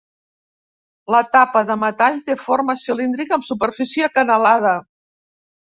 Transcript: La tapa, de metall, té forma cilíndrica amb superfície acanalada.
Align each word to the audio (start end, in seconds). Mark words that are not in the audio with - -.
La 1.15 1.19
tapa, 1.35 1.63
de 1.73 1.77
metall, 1.83 2.17
té 2.31 2.39
forma 2.47 2.77
cilíndrica 2.87 3.39
amb 3.39 3.47
superfície 3.53 4.11
acanalada. 4.13 4.79